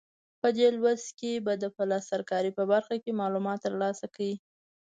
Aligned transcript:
په 0.41 0.47
دې 0.57 0.67
لوست 0.79 1.09
کې 1.19 1.31
به 1.45 1.53
د 1.63 1.65
پلستر 1.77 2.21
کارۍ 2.29 2.51
په 2.57 2.63
برخه 2.71 2.95
کې 3.03 3.19
معلومات 3.21 3.59
ترلاسه 3.67 4.05
کړئ. 4.15 4.33